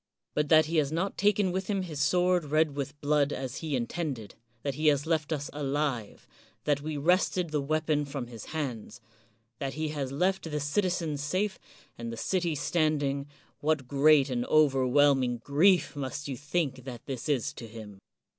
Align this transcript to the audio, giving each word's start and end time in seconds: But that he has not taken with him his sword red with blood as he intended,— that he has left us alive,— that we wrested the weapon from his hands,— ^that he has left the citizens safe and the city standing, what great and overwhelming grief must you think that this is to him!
But 0.33 0.49
that 0.49 0.65
he 0.65 0.77
has 0.77 0.91
not 0.91 1.15
taken 1.15 1.51
with 1.51 1.67
him 1.67 1.83
his 1.83 2.01
sword 2.01 2.45
red 2.45 2.75
with 2.75 2.99
blood 3.01 3.31
as 3.31 3.57
he 3.57 3.75
intended,— 3.75 4.33
that 4.63 4.73
he 4.73 4.87
has 4.87 5.05
left 5.05 5.31
us 5.31 5.47
alive,— 5.53 6.25
that 6.65 6.81
we 6.81 6.97
wrested 6.97 7.51
the 7.51 7.61
weapon 7.61 8.05
from 8.05 8.25
his 8.25 8.45
hands,— 8.45 8.99
^that 9.61 9.73
he 9.73 9.89
has 9.89 10.11
left 10.11 10.49
the 10.49 10.59
citizens 10.59 11.21
safe 11.21 11.59
and 11.99 12.11
the 12.11 12.17
city 12.17 12.55
standing, 12.55 13.27
what 13.59 13.87
great 13.87 14.31
and 14.31 14.43
overwhelming 14.47 15.37
grief 15.37 15.95
must 15.95 16.27
you 16.27 16.35
think 16.35 16.83
that 16.83 17.05
this 17.05 17.29
is 17.29 17.53
to 17.53 17.67
him! 17.67 17.99